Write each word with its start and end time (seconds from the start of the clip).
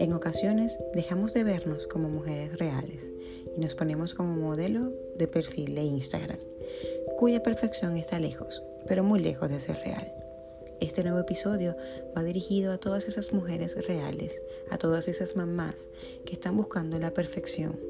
En 0.00 0.12
ocasiones 0.12 0.78
dejamos 0.94 1.34
de 1.34 1.42
vernos 1.42 1.88
como 1.88 2.08
mujeres 2.08 2.56
reales 2.58 3.10
y 3.56 3.60
nos 3.60 3.74
ponemos 3.74 4.14
como 4.14 4.36
modelo 4.36 4.92
de 5.16 5.26
perfil 5.26 5.74
de 5.74 5.82
Instagram, 5.82 6.38
cuya 7.16 7.42
perfección 7.42 7.96
está 7.96 8.20
lejos, 8.20 8.62
pero 8.86 9.02
muy 9.02 9.18
lejos 9.18 9.48
de 9.48 9.58
ser 9.58 9.76
real. 9.78 10.12
Este 10.80 11.02
nuevo 11.02 11.18
episodio 11.18 11.76
va 12.16 12.22
dirigido 12.22 12.72
a 12.72 12.78
todas 12.78 13.08
esas 13.08 13.32
mujeres 13.32 13.86
reales, 13.88 14.40
a 14.70 14.78
todas 14.78 15.08
esas 15.08 15.34
mamás 15.34 15.88
que 16.24 16.34
están 16.34 16.56
buscando 16.56 16.96
la 17.00 17.12
perfección. 17.12 17.80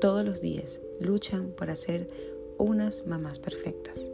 Todos 0.00 0.24
los 0.24 0.40
días 0.40 0.80
luchan 1.00 1.48
para 1.50 1.74
ser 1.74 2.08
unas 2.58 3.04
mamás 3.06 3.40
perfectas. 3.40 4.08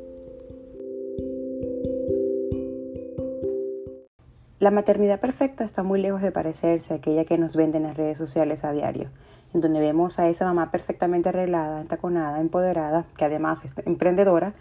La 4.63 4.71
maternidad 4.71 5.19
perfecta 5.19 5.65
está 5.65 5.83
muy 5.83 6.01
lejos 6.01 6.23
de 6.23 6.31
parecerse 6.31 6.93
a 6.93 6.99
aquella 6.99 7.25
que 7.25 7.37
nos 7.37 7.57
venden 7.57 7.83
en 7.83 7.89
las 7.89 7.97
redes 7.97 8.17
sociales 8.17 8.63
a 8.63 8.71
diario, 8.71 9.11
en 9.53 9.61
donde 9.61 9.81
vemos 9.81 10.21
a 10.21 10.29
esa 10.29 10.45
mamá 10.45 10.71
perfectamente 10.71 11.31
arreglada, 11.31 11.81
entaconada, 11.81 12.39
empoderada, 12.39 13.05
que 13.17 13.25
además 13.25 13.65
es 13.65 13.75
emprendedora, 13.87 14.55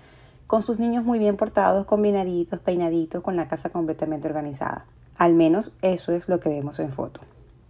con 0.48 0.63
sus 0.63 0.79
niños 0.79 1.03
muy 1.03 1.20
bien 1.20 1.38
portados, 1.38 1.85
combinaditos, 1.85 2.59
peinaditos, 2.62 3.21
con 3.21 3.35
la 3.35 3.48
casa 3.48 3.70
completamente 3.70 4.27
organizada. 4.27 4.88
Al 5.20 5.35
menos 5.35 5.71
eso 5.84 6.13
es 6.13 6.29
lo 6.29 6.40
que 6.40 6.49
vemos 6.49 6.79
en 6.79 6.91
foto. 6.91 7.21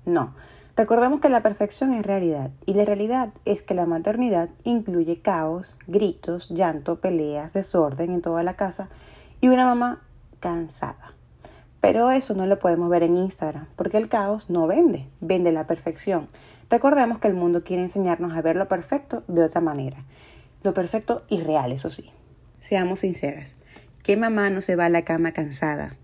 No, 0.05 0.33
recordemos 0.77 1.19
que 1.19 1.27
la 1.27 1.43
perfección 1.43 1.93
es 1.93 2.05
realidad 2.05 2.51
y 2.65 2.75
la 2.75 2.85
realidad 2.85 3.33
es 3.43 3.61
que 3.61 3.73
la 3.73 3.85
maternidad 3.85 4.47
incluye 4.63 5.21
caos, 5.21 5.75
gritos, 5.85 6.47
llanto, 6.47 7.01
peleas, 7.01 7.51
desorden 7.51 8.13
en 8.13 8.21
toda 8.21 8.41
la 8.43 8.53
casa 8.53 8.87
y 9.41 9.49
una 9.49 9.65
mamá 9.65 10.01
cansada. 10.39 11.13
Pero 11.81 12.11
eso 12.11 12.35
no 12.35 12.45
lo 12.45 12.59
podemos 12.59 12.89
ver 12.89 13.01
en 13.03 13.17
Instagram, 13.17 13.67
porque 13.75 13.97
el 13.97 14.07
caos 14.07 14.51
no 14.51 14.67
vende, 14.67 15.07
vende 15.19 15.51
la 15.51 15.65
perfección. 15.65 16.29
Recordemos 16.69 17.17
que 17.17 17.27
el 17.27 17.33
mundo 17.33 17.63
quiere 17.63 17.81
enseñarnos 17.81 18.37
a 18.37 18.41
ver 18.41 18.55
lo 18.55 18.67
perfecto 18.67 19.23
de 19.27 19.43
otra 19.43 19.61
manera. 19.61 20.05
Lo 20.63 20.75
perfecto 20.75 21.25
y 21.27 21.41
real, 21.41 21.71
eso 21.71 21.89
sí. 21.89 22.11
Seamos 22.59 22.99
sinceras, 22.99 23.57
¿qué 24.03 24.15
mamá 24.15 24.51
no 24.51 24.61
se 24.61 24.75
va 24.75 24.85
a 24.85 24.89
la 24.89 25.03
cama 25.03 25.31
cansada? 25.31 25.97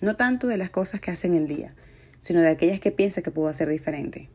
No 0.00 0.14
tanto 0.14 0.46
de 0.46 0.56
las 0.56 0.70
cosas 0.70 1.00
que 1.00 1.10
hace 1.10 1.26
en 1.26 1.34
el 1.34 1.48
día, 1.48 1.74
sino 2.20 2.40
de 2.40 2.48
aquellas 2.48 2.78
que 2.78 2.92
piensa 2.92 3.20
que 3.20 3.32
pudo 3.32 3.48
hacer 3.48 3.68
diferente. 3.68 4.30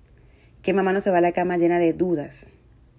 ¿Qué 0.62 0.74
mamá 0.74 0.92
no 0.92 1.00
se 1.00 1.12
va 1.12 1.20
a 1.20 1.22
la 1.22 1.32
cama 1.32 1.58
llena 1.58 1.80
de 1.80 1.94
dudas? 1.94 2.48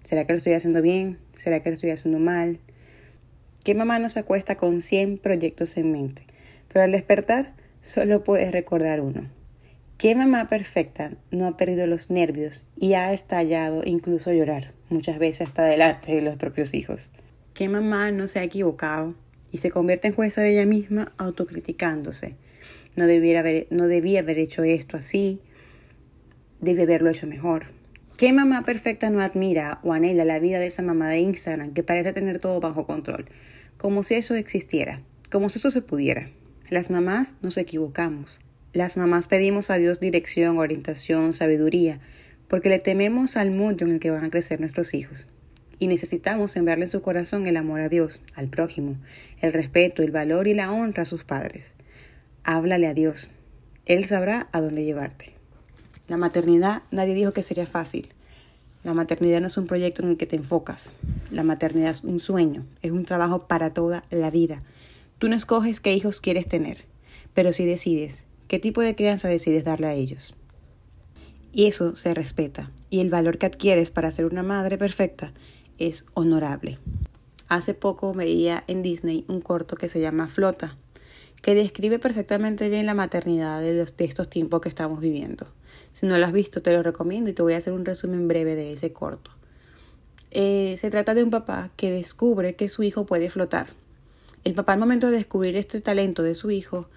¿Será 0.03 0.25
que 0.25 0.33
lo 0.33 0.37
estoy 0.37 0.53
haciendo 0.53 0.81
bien? 0.81 1.19
¿Será 1.35 1.61
que 1.61 1.69
lo 1.69 1.75
estoy 1.75 1.91
haciendo 1.91 2.19
mal? 2.19 2.59
¿Qué 3.63 3.75
mamá 3.75 3.99
no 3.99 4.09
se 4.09 4.19
acuesta 4.19 4.55
con 4.55 4.81
100 4.81 5.19
proyectos 5.19 5.77
en 5.77 5.91
mente? 5.91 6.25
Pero 6.67 6.83
al 6.83 6.91
despertar 6.91 7.53
solo 7.81 8.23
puede 8.23 8.51
recordar 8.51 9.01
uno. 9.01 9.29
¿Qué 9.97 10.15
mamá 10.15 10.47
perfecta 10.47 11.11
no 11.29 11.45
ha 11.45 11.57
perdido 11.57 11.85
los 11.85 12.09
nervios 12.09 12.65
y 12.75 12.93
ha 12.93 13.13
estallado 13.13 13.83
incluso 13.85 14.31
llorar, 14.31 14.73
muchas 14.89 15.19
veces 15.19 15.47
hasta 15.47 15.63
delante 15.65 16.15
de 16.15 16.21
los 16.21 16.37
propios 16.37 16.73
hijos? 16.73 17.11
¿Qué 17.53 17.69
mamá 17.69 18.11
no 18.11 18.27
se 18.27 18.39
ha 18.39 18.43
equivocado 18.43 19.13
y 19.51 19.59
se 19.59 19.69
convierte 19.69 20.07
en 20.07 20.15
jueza 20.15 20.41
de 20.41 20.53
ella 20.53 20.65
misma 20.65 21.11
autocriticándose? 21.17 22.35
No, 22.95 23.05
debiera 23.05 23.41
haber, 23.41 23.67
no 23.69 23.87
debía 23.87 24.21
haber 24.21 24.39
hecho 24.39 24.63
esto 24.63 24.97
así, 24.97 25.39
debe 26.61 26.83
haberlo 26.83 27.09
hecho 27.09 27.27
mejor. 27.27 27.65
¿Qué 28.17 28.33
mamá 28.33 28.63
perfecta 28.63 29.09
no 29.09 29.21
admira 29.21 29.79
o 29.83 29.93
anhela 29.93 30.25
la 30.25 30.39
vida 30.39 30.59
de 30.59 30.67
esa 30.67 30.81
mamá 30.81 31.09
de 31.09 31.19
Instagram 31.19 31.73
que 31.73 31.83
parece 31.83 32.13
tener 32.13 32.39
todo 32.39 32.59
bajo 32.59 32.85
control? 32.85 33.25
Como 33.77 34.03
si 34.03 34.15
eso 34.15 34.35
existiera, 34.35 35.01
como 35.29 35.49
si 35.49 35.59
eso 35.59 35.71
se 35.71 35.81
pudiera. 35.81 36.29
Las 36.71 36.89
mamás 36.89 37.35
nos 37.41 37.57
equivocamos. 37.57 38.39
Las 38.71 38.95
mamás 38.95 39.27
pedimos 39.27 39.69
a 39.69 39.75
Dios 39.75 39.99
dirección, 39.99 40.57
orientación, 40.57 41.33
sabiduría, 41.33 41.99
porque 42.47 42.69
le 42.69 42.79
tememos 42.79 43.35
al 43.35 43.51
mundo 43.51 43.83
en 43.83 43.91
el 43.91 43.99
que 43.99 44.09
van 44.09 44.23
a 44.23 44.29
crecer 44.29 44.61
nuestros 44.61 44.93
hijos 44.93 45.27
y 45.79 45.87
necesitamos 45.87 46.51
sembrarle 46.51 46.85
en 46.85 46.89
su 46.89 47.01
corazón 47.01 47.45
el 47.45 47.57
amor 47.57 47.81
a 47.81 47.89
Dios, 47.89 48.21
al 48.35 48.47
prójimo, 48.47 48.95
el 49.41 49.51
respeto, 49.51 50.01
el 50.01 50.11
valor 50.11 50.47
y 50.47 50.53
la 50.53 50.71
honra 50.71 51.03
a 51.03 51.05
sus 51.05 51.25
padres. 51.25 51.73
Háblale 52.45 52.87
a 52.87 52.93
Dios. 52.93 53.29
Él 53.85 54.05
sabrá 54.05 54.47
a 54.53 54.61
dónde 54.61 54.85
llevarte. 54.85 55.33
La 56.07 56.15
maternidad 56.15 56.83
nadie 56.89 57.15
dijo 57.15 57.33
que 57.33 57.43
sería 57.43 57.65
fácil. 57.65 58.07
La 58.85 58.93
maternidad 58.93 59.41
no 59.41 59.47
es 59.47 59.57
un 59.57 59.67
proyecto 59.67 60.03
en 60.03 60.11
el 60.11 60.17
que 60.17 60.25
te 60.25 60.37
enfocas. 60.37 60.93
La 61.31 61.43
maternidad 61.43 61.91
es 61.91 62.05
un 62.05 62.21
sueño, 62.21 62.65
es 62.81 62.91
un 62.91 63.03
trabajo 63.03 63.39
para 63.39 63.73
toda 63.73 64.05
la 64.09 64.31
vida. 64.31 64.63
Tú 65.21 65.29
no 65.29 65.35
escoges 65.35 65.81
qué 65.81 65.93
hijos 65.93 66.19
quieres 66.19 66.47
tener, 66.47 66.79
pero 67.35 67.53
sí 67.53 67.63
decides 67.63 68.23
qué 68.47 68.57
tipo 68.57 68.81
de 68.81 68.95
crianza 68.95 69.27
decides 69.27 69.63
darle 69.63 69.85
a 69.85 69.93
ellos. 69.93 70.33
Y 71.53 71.67
eso 71.67 71.95
se 71.95 72.15
respeta. 72.15 72.71
Y 72.89 73.01
el 73.01 73.11
valor 73.11 73.37
que 73.37 73.45
adquieres 73.45 73.91
para 73.91 74.11
ser 74.11 74.25
una 74.25 74.41
madre 74.41 74.79
perfecta 74.79 75.31
es 75.77 76.07
honorable. 76.15 76.79
Hace 77.49 77.75
poco 77.75 78.15
veía 78.15 78.63
en 78.65 78.81
Disney 78.81 79.23
un 79.27 79.41
corto 79.41 79.75
que 79.75 79.89
se 79.89 80.01
llama 80.01 80.25
Flota, 80.25 80.75
que 81.43 81.53
describe 81.53 81.99
perfectamente 81.99 82.67
bien 82.69 82.87
la 82.87 82.95
maternidad 82.95 83.61
de, 83.61 83.79
estos 83.99 84.27
tiempos 84.27 84.61
que 84.61 84.69
estamos 84.69 85.01
viviendo. 85.01 85.45
Si 85.91 86.07
no 86.07 86.17
lo 86.17 86.25
has 86.25 86.33
visto, 86.33 86.63
te 86.63 86.73
lo 86.73 86.81
recomiendo 86.81 87.29
y 87.29 87.33
te 87.33 87.43
voy 87.43 87.53
a 87.53 87.57
hacer 87.57 87.73
un 87.73 87.85
resumen 87.85 88.27
breve 88.27 88.55
de 88.55 88.73
ese 88.73 88.91
corto. 88.91 89.29
Eh, 90.31 90.77
se 90.81 90.89
trata 90.89 91.13
de 91.13 91.23
un 91.23 91.29
papá 91.29 91.69
que 91.77 91.91
descubre 91.91 92.55
que 92.55 92.69
su 92.69 92.81
hijo 92.81 93.05
puede 93.05 93.29
flotar. 93.29 93.67
El 94.43 94.55
papá 94.55 94.73
al 94.73 94.79
momento 94.79 95.11
de 95.11 95.17
descubrir 95.17 95.55
este 95.55 95.81
talento 95.81 96.23
de 96.23 96.33
su 96.33 96.49
hijo 96.49 96.87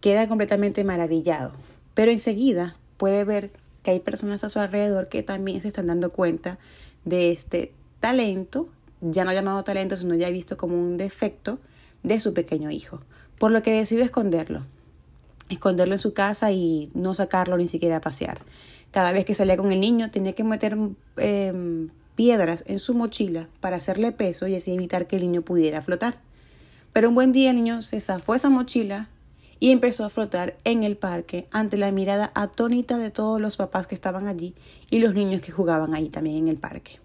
queda 0.00 0.26
completamente 0.26 0.84
maravillado, 0.84 1.52
pero 1.94 2.10
enseguida 2.10 2.76
puede 2.96 3.24
ver 3.24 3.50
que 3.82 3.90
hay 3.90 4.00
personas 4.00 4.42
a 4.42 4.48
su 4.48 4.58
alrededor 4.58 5.08
que 5.08 5.22
también 5.22 5.60
se 5.60 5.68
están 5.68 5.88
dando 5.88 6.10
cuenta 6.10 6.58
de 7.04 7.30
este 7.30 7.72
talento, 8.00 8.68
ya 9.02 9.24
no 9.24 9.32
llamado 9.32 9.64
talento, 9.64 9.96
sino 9.96 10.14
ya 10.14 10.30
visto 10.30 10.56
como 10.56 10.80
un 10.80 10.96
defecto 10.96 11.58
de 12.02 12.20
su 12.20 12.32
pequeño 12.32 12.70
hijo, 12.70 13.00
por 13.38 13.50
lo 13.50 13.62
que 13.62 13.72
decide 13.72 14.02
esconderlo, 14.02 14.64
esconderlo 15.50 15.94
en 15.94 16.00
su 16.00 16.14
casa 16.14 16.52
y 16.52 16.90
no 16.94 17.14
sacarlo 17.14 17.58
ni 17.58 17.68
siquiera 17.68 17.96
a 17.96 18.00
pasear. 18.00 18.38
Cada 18.92 19.12
vez 19.12 19.26
que 19.26 19.34
salía 19.34 19.58
con 19.58 19.72
el 19.72 19.80
niño 19.80 20.10
tenía 20.10 20.32
que 20.32 20.44
meter 20.44 20.78
em, 21.18 21.90
piedras 22.14 22.64
en 22.66 22.78
su 22.78 22.94
mochila 22.94 23.48
para 23.60 23.76
hacerle 23.76 24.12
peso 24.12 24.46
y 24.46 24.54
así 24.54 24.72
evitar 24.72 25.06
que 25.06 25.16
el 25.16 25.22
niño 25.22 25.42
pudiera 25.42 25.82
flotar. 25.82 26.27
Pero 26.98 27.10
un 27.10 27.14
buen 27.14 27.30
día 27.30 27.50
el 27.50 27.56
niño 27.58 27.80
se 27.82 28.00
zafó 28.00 28.34
esa 28.34 28.50
mochila 28.50 29.08
y 29.60 29.70
empezó 29.70 30.04
a 30.04 30.08
flotar 30.08 30.56
en 30.64 30.82
el 30.82 30.96
parque 30.96 31.46
ante 31.52 31.76
la 31.76 31.92
mirada 31.92 32.32
atónita 32.34 32.98
de 32.98 33.12
todos 33.12 33.40
los 33.40 33.56
papás 33.56 33.86
que 33.86 33.94
estaban 33.94 34.26
allí 34.26 34.56
y 34.90 34.98
los 34.98 35.14
niños 35.14 35.40
que 35.40 35.52
jugaban 35.52 35.94
ahí 35.94 36.08
también 36.08 36.38
en 36.38 36.48
el 36.48 36.56
parque. 36.56 36.98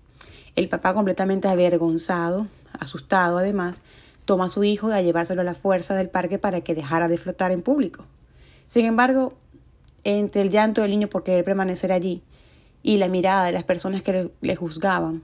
El 0.56 0.68
papá, 0.68 0.96
completamente 0.96 1.48
avergonzado, 1.48 2.48
asustado 2.80 3.38
además, 3.38 3.84
toma 4.26 4.46
a 4.46 4.50
su 4.50 4.64
hijo 4.64 4.88
a 4.88 5.00
llevárselo 5.04 5.42
a 5.42 5.44
la 5.44 5.54
fuerza 5.54 5.94
del 5.94 6.10
parque 6.10 6.40
para 6.40 6.62
que 6.62 6.74
dejara 6.74 7.08
de 7.08 7.20
flotar 7.20 7.52
en 7.52 7.62
público. 7.62 8.04
Sin 8.66 8.88
embargo, 8.88 9.36
entre 10.04 10.42
el 10.42 10.50
llanto 10.50 10.82
del 10.82 10.90
niño 10.90 11.08
por 11.08 11.24
querer 11.24 11.46
permanecer 11.46 11.92
allí 11.92 12.24
y 12.82 12.98
la 12.98 13.10
mirada 13.10 13.46
de 13.46 13.52
las 13.52 13.64
personas 13.64 14.02
que 14.02 14.32
le, 14.42 14.56
juzgaban, 14.56 15.22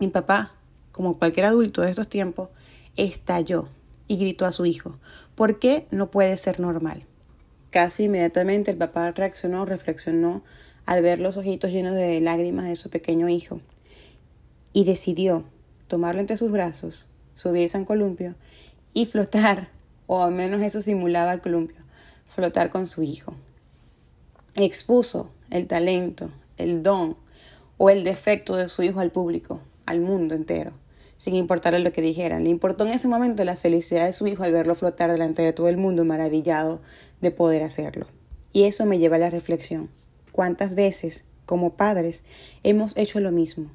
mi 0.00 0.08
papá, 0.08 0.50
como 0.90 1.16
cualquier 1.16 1.46
adulto 1.46 1.82
de 1.82 1.90
estos 1.90 2.08
tiempos, 2.08 2.48
estalló 2.96 3.68
y 4.06 4.16
gritó 4.16 4.46
a 4.46 4.52
su 4.52 4.66
hijo, 4.66 4.98
¿por 5.34 5.58
qué 5.58 5.86
no 5.90 6.10
puede 6.10 6.36
ser 6.36 6.60
normal? 6.60 7.04
Casi 7.70 8.04
inmediatamente 8.04 8.70
el 8.70 8.76
papá 8.76 9.10
reaccionó, 9.10 9.64
reflexionó 9.64 10.42
al 10.86 11.02
ver 11.02 11.18
los 11.18 11.36
ojitos 11.36 11.70
llenos 11.70 11.94
de 11.94 12.20
lágrimas 12.20 12.66
de 12.66 12.76
su 12.76 12.90
pequeño 12.90 13.28
hijo 13.28 13.60
y 14.72 14.84
decidió 14.84 15.44
tomarlo 15.88 16.20
entre 16.20 16.36
sus 16.36 16.50
brazos, 16.50 17.06
subirse 17.34 17.76
al 17.76 17.86
columpio 17.86 18.34
y 18.92 19.06
flotar, 19.06 19.68
o 20.06 20.22
al 20.22 20.32
menos 20.32 20.62
eso 20.62 20.80
simulaba 20.80 21.32
el 21.32 21.40
columpio, 21.40 21.78
flotar 22.26 22.70
con 22.70 22.86
su 22.86 23.02
hijo. 23.02 23.34
Expuso 24.54 25.30
el 25.50 25.66
talento, 25.66 26.30
el 26.58 26.82
don 26.82 27.16
o 27.76 27.90
el 27.90 28.04
defecto 28.04 28.56
de 28.56 28.68
su 28.68 28.82
hijo 28.82 29.00
al 29.00 29.10
público, 29.10 29.60
al 29.86 30.00
mundo 30.00 30.34
entero, 30.34 30.72
sin 31.24 31.36
importarle 31.36 31.78
lo 31.78 31.90
que 31.90 32.02
dijeran. 32.02 32.44
Le 32.44 32.50
importó 32.50 32.84
en 32.84 32.92
ese 32.92 33.08
momento 33.08 33.42
la 33.44 33.56
felicidad 33.56 34.04
de 34.04 34.12
su 34.12 34.26
hijo 34.26 34.42
al 34.42 34.52
verlo 34.52 34.74
flotar 34.74 35.10
delante 35.10 35.40
de 35.40 35.54
todo 35.54 35.70
el 35.70 35.78
mundo 35.78 36.04
maravillado 36.04 36.82
de 37.22 37.30
poder 37.30 37.62
hacerlo. 37.62 38.06
Y 38.52 38.64
eso 38.64 38.84
me 38.84 38.98
lleva 38.98 39.16
a 39.16 39.20
la 39.20 39.30
reflexión. 39.30 39.88
¿Cuántas 40.32 40.74
veces, 40.74 41.24
como 41.46 41.76
padres, 41.76 42.24
hemos 42.62 42.94
hecho 42.98 43.20
lo 43.20 43.32
mismo? 43.32 43.70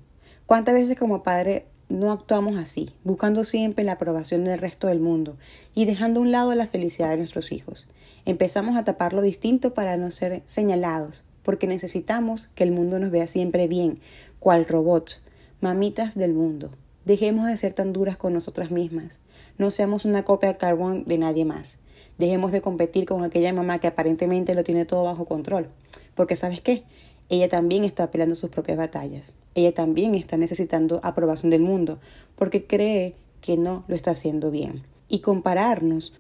¿Cuántas 0.46 0.76
veces 0.76 0.96
como 0.96 1.24
padre 1.24 1.66
no 1.90 2.12
actuamos 2.12 2.56
así, 2.56 2.92
buscando 3.04 3.44
siempre 3.44 3.84
la 3.84 3.94
aprobación 3.94 4.44
del 4.44 4.60
resto 4.60 4.86
del 4.86 5.00
mundo 5.00 5.36
y 5.74 5.86
dejando 5.86 6.20
a 6.20 6.24
un 6.24 6.32
lado 6.32 6.54
la 6.54 6.68
felicidad 6.68 7.10
de 7.10 7.18
nuestros 7.18 7.52
hijos? 7.52 7.90
Empezamos 8.26 8.78
a 8.78 8.84
tapar 8.84 9.14
lo 9.14 9.24
distinto 9.24 9.74
para 9.74 9.98
no 9.98 10.12
ser 10.12 10.44
señalados, 10.46 11.24
porque 11.42 11.66
necesitamos 11.66 12.52
que 12.54 12.64
el 12.64 12.72
mundo 12.72 13.00
nos 13.00 13.10
vea 13.10 13.26
siempre 13.26 13.68
bien, 13.68 14.02
cual 14.38 14.68
robots, 14.68 15.24
mamitas 15.62 16.14
del 16.14 16.34
mundo. 16.34 16.70
Dejemos 17.10 17.48
de 17.48 17.58
ser 17.58 17.74
tan 17.74 17.92
duras 17.92 18.18
con 18.18 18.34
nosotras 18.34 18.70
mismas. 18.70 19.18
No 19.58 19.72
seamos 19.72 20.06
una 20.06 20.26
copia 20.26 20.50
de 20.50 20.60
carbón 20.60 21.06
de 21.06 21.18
nadie 21.18 21.44
más. 21.44 21.80
Dejemos 22.20 22.52
de 22.52 22.62
competir 22.62 23.08
con 23.08 23.24
aquella 23.24 23.52
mamá 23.52 23.80
que 23.80 23.88
aparentemente 23.88 24.54
lo 24.54 24.64
tiene 24.64 24.86
todo 24.86 25.06
bajo 25.06 25.26
control. 25.26 25.70
Porque 26.14 26.36
sabes 26.36 26.62
qué? 26.62 26.84
Ella 27.28 27.50
también 27.50 27.84
está 27.84 28.12
peleando 28.12 28.36
sus 28.36 28.52
propias 28.52 28.78
batallas. 28.78 29.36
Ella 29.56 29.74
también 29.74 30.14
está 30.14 30.38
necesitando 30.38 31.00
aprobación 31.02 31.50
del 31.50 31.64
mundo 31.64 31.98
porque 32.36 32.68
cree 32.68 33.16
que 33.42 33.58
no 33.58 33.86
lo 33.88 33.96
está 33.96 34.12
haciendo 34.12 34.52
bien. 34.52 34.84
Y 35.08 35.22
compararnos 35.22 36.14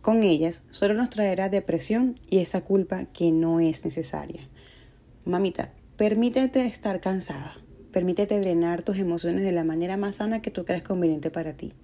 con 0.00 0.24
ellas 0.24 0.64
solo 0.72 0.94
nos 0.94 1.10
traerá 1.10 1.50
depresión 1.50 2.18
y 2.28 2.40
esa 2.40 2.62
culpa 2.62 3.04
que 3.12 3.30
no 3.30 3.60
es 3.60 3.84
necesaria. 3.84 4.48
Mamita, 5.24 5.70
permítete 5.96 6.66
estar 6.66 7.00
cansada. 7.00 7.54
Permítete 7.92 8.40
drenar 8.40 8.82
tus 8.82 8.96
emociones 8.98 9.44
de 9.44 9.52
la 9.52 9.64
manera 9.64 9.98
más 9.98 10.16
sana 10.16 10.40
que 10.40 10.50
tú 10.50 10.64
creas 10.64 10.82
conveniente 10.82 11.30
para 11.30 11.52
ti. 11.52 11.74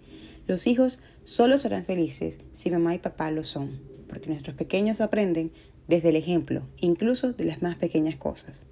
Los 0.46 0.66
hijos 0.66 1.00
solo 1.22 1.58
serán 1.58 1.84
felices 1.84 2.40
si 2.52 2.70
mamá 2.70 2.94
y 2.94 2.98
papá 2.98 3.30
lo 3.30 3.44
son, 3.44 3.78
porque 4.08 4.28
nuestros 4.28 4.56
pequeños 4.56 5.02
aprenden 5.02 5.52
desde 5.86 6.08
el 6.08 6.16
ejemplo, 6.16 6.62
incluso 6.80 7.34
de 7.34 7.44
las 7.44 7.60
más 7.60 7.76
pequeñas 7.76 8.16
cosas. 8.16 8.64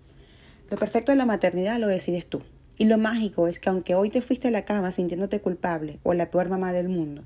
Lo 0.71 0.79
perfecto 0.79 1.13
de 1.13 1.19
la 1.19 1.27
maternidad 1.27 1.79
lo 1.79 1.89
decides 1.89 2.27
tú. 2.27 2.41
Y 2.79 2.87
lo 2.87 2.97
mágico 2.97 3.49
es 3.49 3.61
que 3.61 3.69
aunque 3.69 3.95
hoy 3.95 4.09
te 4.09 4.23
fuiste 4.23 4.49
a 4.49 4.51
la 4.51 4.65
cama 4.65 4.91
sintiéndote 4.91 5.41
culpable 5.41 5.99
o 6.03 6.15
la 6.15 6.31
peor 6.31 6.49
mamá 6.49 6.73
del 6.73 6.89
mundo, 6.89 7.23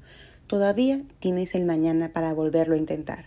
todavía 0.49 1.03
tienes 1.21 1.55
el 1.55 1.65
mañana 1.65 2.13
para 2.13 2.35
volverlo 2.35 2.75
a 2.75 2.79
intentar. 2.79 3.27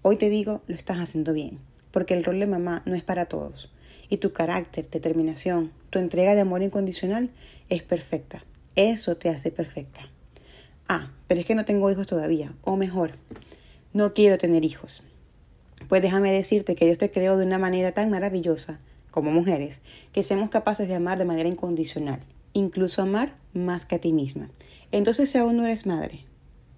Hoy 0.00 0.16
te 0.16 0.30
digo, 0.30 0.62
lo 0.66 0.74
estás 0.74 0.98
haciendo 0.98 1.34
bien, 1.34 1.58
porque 1.90 2.14
el 2.14 2.24
rol 2.24 2.40
de 2.40 2.46
mamá 2.46 2.82
no 2.86 2.94
es 2.94 3.02
para 3.02 3.26
todos. 3.26 3.70
Y 4.12 4.18
tu 4.18 4.34
carácter, 4.34 4.90
determinación, 4.90 5.72
tu 5.88 5.98
entrega 5.98 6.34
de 6.34 6.42
amor 6.42 6.60
incondicional 6.60 7.30
es 7.70 7.82
perfecta. 7.82 8.44
Eso 8.76 9.16
te 9.16 9.30
hace 9.30 9.50
perfecta. 9.50 10.02
Ah, 10.86 11.10
pero 11.28 11.40
es 11.40 11.46
que 11.46 11.54
no 11.54 11.64
tengo 11.64 11.90
hijos 11.90 12.06
todavía. 12.06 12.52
O 12.60 12.76
mejor, 12.76 13.12
no 13.94 14.12
quiero 14.12 14.36
tener 14.36 14.66
hijos. 14.66 15.02
Pues 15.88 16.02
déjame 16.02 16.30
decirte 16.30 16.74
que 16.74 16.84
Dios 16.84 16.98
te 16.98 17.10
creó 17.10 17.38
de 17.38 17.46
una 17.46 17.56
manera 17.56 17.92
tan 17.92 18.10
maravillosa, 18.10 18.80
como 19.10 19.30
mujeres, 19.30 19.80
que 20.12 20.22
seamos 20.22 20.50
capaces 20.50 20.88
de 20.88 20.94
amar 20.94 21.16
de 21.16 21.24
manera 21.24 21.48
incondicional, 21.48 22.20
incluso 22.52 23.00
amar 23.00 23.34
más 23.54 23.86
que 23.86 23.94
a 23.94 23.98
ti 23.98 24.12
misma. 24.12 24.50
Entonces, 24.90 25.30
si 25.30 25.38
aún 25.38 25.56
no 25.56 25.64
eres 25.64 25.86
madre, 25.86 26.26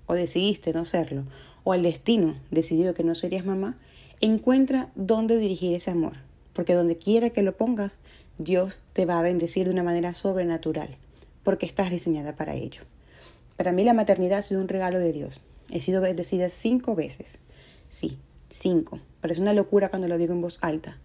o 0.07 0.15
decidiste 0.15 0.73
no 0.73 0.85
serlo, 0.85 1.25
o 1.65 1.75
el 1.75 1.83
destino 1.83 2.37
decidió 2.53 2.95
que 2.95 3.03
no 3.03 3.17
serías 3.17 3.45
mamá, 3.45 3.77
encuentra 4.21 4.93
dónde 4.95 5.37
dirigir 5.37 5.75
ese 5.75 5.91
amor, 5.91 6.19
porque 6.55 6.75
donde 6.75 6.97
quiera 6.97 7.31
que 7.31 7.43
lo 7.43 7.57
pongas, 7.57 7.99
Dios 8.39 8.79
te 8.95 9.05
va 9.05 9.19
a 9.19 9.23
bendecir 9.23 9.67
de 9.67 9.73
una 9.73 9.83
manera 9.83 10.15
sobrenatural, 10.15 10.97
porque 11.43 11.67
estás 11.67 11.91
diseñada 11.91 12.35
para 12.35 12.55
ello. 12.55 12.83
Para 13.57 13.73
mí 13.73 13.85
la 13.85 13.95
maternidad 13.95 14.39
ha 14.39 14.43
sido 14.43 14.61
un 14.61 14.69
regalo 14.69 14.99
de 14.99 15.13
Dios. 15.13 15.43
He 15.71 15.81
sido 15.81 16.01
bendecida 16.01 16.49
cinco 16.49 16.95
veces. 16.95 17.39
Sí, 17.89 18.19
cinco. 18.51 19.01
Parece 19.21 19.41
una 19.41 19.53
locura 19.53 19.91
cuando 19.91 20.09
lo 20.09 20.19
digo 20.19 20.33
en 20.33 20.41
voz 20.41 20.59
alta. 20.63 20.99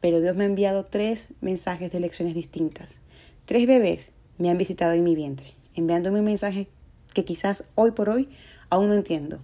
Pero 0.00 0.20
Dios 0.20 0.36
me 0.36 0.44
ha 0.44 0.48
enviado 0.48 0.84
tres 0.84 1.28
mensajes 1.40 1.90
de 1.90 2.00
lecciones 2.00 2.34
distintas. 2.34 3.00
Tres 3.46 3.66
bebés 3.66 4.10
me 4.36 4.50
han 4.50 4.58
visitado 4.58 4.92
en 4.92 5.04
mi 5.04 5.14
vientre, 5.14 5.54
enviándome 5.74 6.18
un 6.18 6.26
mensaje 6.26 6.68
que 7.14 7.24
quizás 7.24 7.64
hoy 7.74 7.92
por 7.92 8.10
hoy 8.10 8.28
aún 8.68 8.88
no 8.88 8.94
entiendo, 8.94 9.40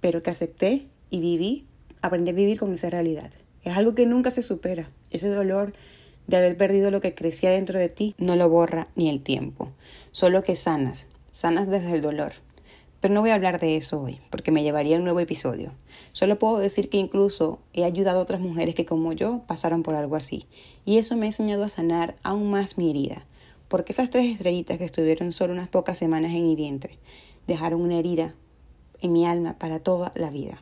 pero 0.00 0.22
que 0.22 0.30
acepté 0.30 0.86
y 1.10 1.20
viví, 1.20 1.66
aprendí 2.02 2.30
a 2.30 2.34
vivir 2.34 2.58
con 2.58 2.72
esa 2.72 2.90
realidad. 2.90 3.30
Es 3.62 3.76
algo 3.76 3.94
que 3.94 4.06
nunca 4.06 4.30
se 4.30 4.42
supera. 4.42 4.90
Ese 5.10 5.28
dolor 5.28 5.72
de 6.26 6.36
haber 6.36 6.56
perdido 6.56 6.90
lo 6.90 7.00
que 7.00 7.14
crecía 7.14 7.50
dentro 7.50 7.78
de 7.78 7.88
ti 7.88 8.14
no 8.16 8.36
lo 8.36 8.48
borra 8.48 8.88
ni 8.94 9.08
el 9.08 9.20
tiempo. 9.20 9.70
Solo 10.12 10.42
que 10.42 10.56
sanas, 10.56 11.08
sanas 11.30 11.68
desde 11.68 11.92
el 11.92 12.00
dolor. 12.00 12.32
Pero 13.00 13.14
no 13.14 13.20
voy 13.20 13.30
a 13.30 13.34
hablar 13.34 13.60
de 13.60 13.76
eso 13.76 14.02
hoy, 14.02 14.20
porque 14.30 14.52
me 14.52 14.62
llevaría 14.62 14.96
a 14.96 14.98
un 14.98 15.04
nuevo 15.04 15.20
episodio. 15.20 15.72
Solo 16.12 16.38
puedo 16.38 16.58
decir 16.58 16.90
que 16.90 16.98
incluso 16.98 17.58
he 17.72 17.84
ayudado 17.84 18.18
a 18.18 18.22
otras 18.22 18.40
mujeres 18.40 18.74
que 18.74 18.84
como 18.84 19.12
yo 19.12 19.42
pasaron 19.46 19.82
por 19.82 19.94
algo 19.94 20.16
así. 20.16 20.46
Y 20.84 20.98
eso 20.98 21.16
me 21.16 21.24
ha 21.24 21.28
enseñado 21.28 21.64
a 21.64 21.68
sanar 21.68 22.16
aún 22.22 22.50
más 22.50 22.76
mi 22.76 22.90
herida. 22.90 23.24
Porque 23.68 23.92
esas 23.92 24.10
tres 24.10 24.26
estrellitas 24.26 24.78
que 24.78 24.84
estuvieron 24.84 25.32
solo 25.32 25.52
unas 25.52 25.68
pocas 25.68 25.96
semanas 25.96 26.32
en 26.32 26.44
mi 26.44 26.56
vientre 26.56 26.98
dejaron 27.46 27.80
una 27.80 27.98
herida 27.98 28.34
en 29.00 29.12
mi 29.12 29.26
alma 29.26 29.58
para 29.58 29.78
toda 29.78 30.12
la 30.14 30.30
vida. 30.30 30.60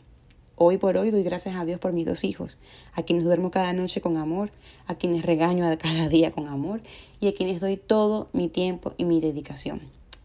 Hoy 0.61 0.77
por 0.77 0.97
hoy 0.97 1.13
doy 1.13 1.23
gracias 1.23 1.55
a 1.55 1.65
Dios 1.65 1.79
por 1.79 1.93
mis 1.93 2.05
dos 2.05 2.25
hijos, 2.25 2.59
a 2.93 3.05
quienes 3.05 3.25
duermo 3.25 3.53
cada 3.53 3.73
noche 3.73 4.01
con 4.01 4.17
amor, 4.17 4.51
a 4.89 4.97
quienes 4.97 5.25
regaño 5.25 5.65
cada 5.79 6.09
día 6.09 6.33
con 6.33 6.49
amor 6.49 6.81
y 7.21 7.29
a 7.29 7.35
quienes 7.37 7.61
doy 7.61 7.77
todo 7.77 8.29
mi 8.33 8.49
tiempo 8.49 8.93
y 8.97 9.05
mi 9.05 9.21
dedicación. 9.21 9.81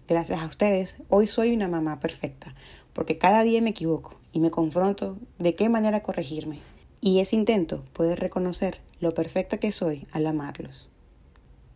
Gracias 0.07 0.41
a 0.41 0.47
ustedes, 0.47 0.97
hoy 1.09 1.27
soy 1.27 1.53
una 1.53 1.67
mamá 1.67 1.99
perfecta, 1.99 2.55
porque 2.93 3.19
cada 3.19 3.43
día 3.43 3.61
me 3.61 3.69
equivoco 3.69 4.15
y 4.31 4.39
me 4.39 4.49
confronto 4.49 5.19
de 5.37 5.53
qué 5.53 5.69
manera 5.69 6.01
corregirme. 6.01 6.61
Y 6.99 7.19
ese 7.19 7.35
intento 7.35 7.83
puede 7.93 8.15
reconocer 8.15 8.81
lo 9.01 9.13
perfecta 9.13 9.59
que 9.59 9.71
soy 9.71 10.07
al 10.13 10.25
amarlos. 10.25 10.89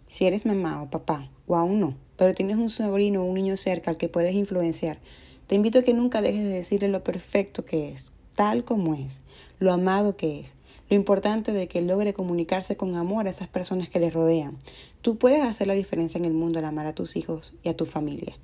Si 0.07 0.25
eres 0.25 0.47
mamá 0.47 0.81
o 0.81 0.89
papá, 0.89 1.29
o 1.45 1.57
aún 1.57 1.79
no, 1.79 1.95
pero 2.15 2.33
tienes 2.33 2.57
un 2.57 2.69
sobrino 2.69 3.21
o 3.21 3.25
un 3.25 3.35
niño 3.35 3.55
cerca 3.55 3.91
al 3.91 3.97
que 3.97 4.09
puedes 4.09 4.33
influenciar, 4.33 4.97
te 5.45 5.53
invito 5.53 5.77
a 5.77 5.83
que 5.83 5.93
nunca 5.93 6.23
dejes 6.23 6.43
de 6.43 6.49
decirle 6.49 6.89
lo 6.89 7.03
perfecto 7.03 7.63
que 7.63 7.89
es, 7.89 8.13
tal 8.37 8.63
como 8.63 8.93
es, 8.93 9.21
lo 9.57 9.73
amado 9.73 10.15
que 10.15 10.39
es, 10.39 10.57
lo 10.91 10.95
importante 10.95 11.53
de 11.53 11.67
que 11.67 11.81
logre 11.81 12.13
comunicarse 12.13 12.77
con 12.77 12.93
amor 12.93 13.25
a 13.25 13.31
esas 13.31 13.47
personas 13.47 13.89
que 13.89 13.99
le 13.99 14.11
rodean. 14.11 14.55
Tú 15.01 15.17
puedes 15.17 15.41
hacer 15.41 15.65
la 15.65 15.73
diferencia 15.73 16.19
en 16.19 16.25
el 16.25 16.33
mundo 16.33 16.59
al 16.59 16.65
amar 16.65 16.85
a 16.85 16.93
tus 16.93 17.15
hijos 17.15 17.55
y 17.63 17.69
a 17.69 17.75
tu 17.75 17.87
familia. 17.87 18.37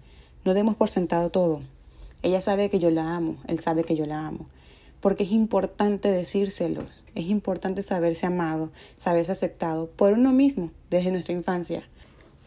No 0.46 0.56
demos 0.56 0.76
por 0.76 0.90
sentado 0.90 1.30
todo. 1.30 1.62
Ella 2.24 2.42
sabe 2.42 2.72
que 2.72 2.80
yo 2.80 2.90
la 2.90 3.16
amo, 3.16 3.38
él 3.48 3.60
sabe 3.60 3.84
que 3.84 3.96
yo 3.96 4.08
la 4.08 4.26
amo. 4.26 4.48
Porque 5.00 5.26
es 5.26 5.32
importante 5.32 6.10
decírselos, 6.10 7.06
es 7.14 7.28
importante 7.28 7.84
saberse 7.84 8.26
amado, 8.26 8.72
saberse 8.96 9.32
aceptado 9.32 9.92
por 9.92 10.14
uno 10.14 10.32
mismo 10.32 10.72
desde 10.90 11.12
nuestra 11.12 11.36
infancia. 11.36 11.84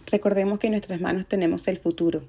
Recordemos 0.06 0.58
que 0.58 0.66
en 0.66 0.72
nuestras 0.72 1.00
manos 1.00 1.28
tenemos 1.28 1.68
el 1.68 1.78
futuro, 1.78 2.22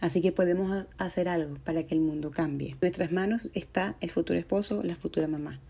así 0.00 0.20
que 0.20 0.32
podemos 0.32 0.86
hacer 0.98 1.28
algo 1.28 1.56
para 1.64 1.84
que 1.86 1.94
el 1.94 2.00
mundo 2.00 2.30
cambie. 2.30 2.72
En 2.72 2.78
nuestras 2.80 3.12
manos 3.12 3.50
está 3.54 3.96
el 4.00 4.10
futuro 4.10 4.38
esposo, 4.38 4.82
la 4.82 4.96
futura 4.96 5.28
mamá 5.28 5.60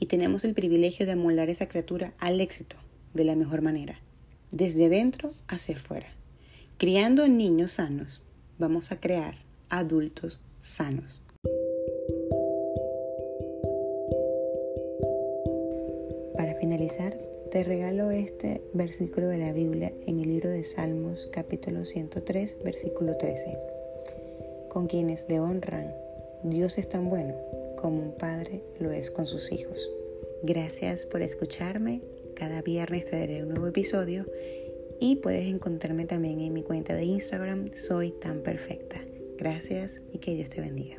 y 0.00 0.06
tenemos 0.06 0.44
el 0.44 0.54
privilegio 0.54 1.06
de 1.06 1.12
amoldar 1.12 1.48
esa 1.50 1.68
criatura 1.68 2.12
al 2.18 2.40
éxito 2.40 2.76
de 3.14 3.24
la 3.24 3.36
mejor 3.36 3.62
manera, 3.62 4.00
desde 4.50 4.88
dentro 4.88 5.30
hacia 5.48 5.76
afuera. 5.76 6.08
Criando 6.76 7.28
niños 7.28 7.72
sanos, 7.72 8.22
vamos 8.58 8.92
a 8.92 9.00
crear 9.00 9.36
adultos 9.68 10.40
sanos. 10.60 11.20
Para 16.36 16.54
finalizar, 16.60 17.16
te 17.54 17.62
regalo 17.62 18.10
este 18.10 18.62
versículo 18.72 19.28
de 19.28 19.38
la 19.38 19.52
Biblia 19.52 19.92
en 20.08 20.18
el 20.18 20.28
libro 20.28 20.50
de 20.50 20.64
Salmos 20.64 21.28
capítulo 21.30 21.84
103, 21.84 22.58
versículo 22.64 23.16
13. 23.16 23.56
Con 24.68 24.88
quienes 24.88 25.28
le 25.28 25.38
honran, 25.38 25.94
Dios 26.42 26.78
es 26.78 26.88
tan 26.88 27.08
bueno 27.08 27.36
como 27.76 28.02
un 28.02 28.16
padre 28.16 28.64
lo 28.80 28.90
es 28.90 29.12
con 29.12 29.28
sus 29.28 29.52
hijos. 29.52 29.88
Gracias 30.42 31.06
por 31.06 31.22
escucharme. 31.22 32.00
Cada 32.34 32.60
viernes 32.60 33.06
te 33.06 33.44
un 33.44 33.50
nuevo 33.50 33.68
episodio 33.68 34.26
y 34.98 35.14
puedes 35.14 35.46
encontrarme 35.46 36.06
también 36.06 36.40
en 36.40 36.52
mi 36.54 36.64
cuenta 36.64 36.92
de 36.96 37.04
Instagram, 37.04 37.70
Soy 37.74 38.10
tan 38.10 38.40
perfecta. 38.40 39.00
Gracias 39.38 40.00
y 40.10 40.18
que 40.18 40.34
Dios 40.34 40.50
te 40.50 40.60
bendiga. 40.60 40.96